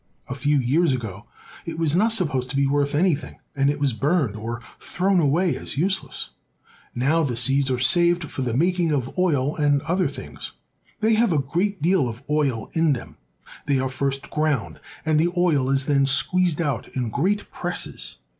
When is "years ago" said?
0.59-1.27